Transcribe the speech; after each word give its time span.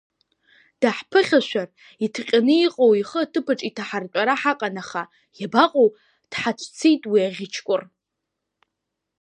Даҳԥыхьашәар, 0.81 1.69
иҭҟьаны 2.05 2.55
иҟоу 2.65 2.91
ихы 3.01 3.19
аҭыԥаҿ 3.23 3.59
иҭаҳартәара 3.69 4.35
ҳаҟан, 4.41 4.75
аха 4.81 5.03
иабаҟоу, 5.39 5.87
дҳацәцеит, 6.31 7.01
уи 7.11 7.19
аӷьычкәр! 7.27 7.81